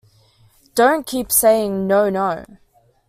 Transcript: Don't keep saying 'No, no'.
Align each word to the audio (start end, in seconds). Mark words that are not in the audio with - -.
Don't 0.73 1.05
keep 1.05 1.31
saying 1.31 1.85
'No, 1.85 2.09
no'. 2.09 2.43